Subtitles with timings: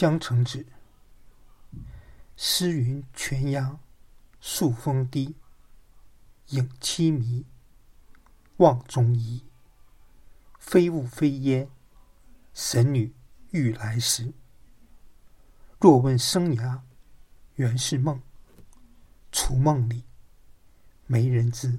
[0.00, 0.64] 江城子。
[2.34, 3.78] 诗云：泉崖
[4.40, 5.36] 宿风低，
[6.46, 7.44] 影凄迷。
[8.56, 9.44] 望中疑
[10.58, 11.68] 非雾非烟。
[12.54, 13.12] 神女
[13.50, 14.32] 欲来时。
[15.78, 16.80] 若问生涯，
[17.56, 18.22] 原是梦。
[19.30, 20.04] 除梦里，
[21.04, 21.78] 没人知。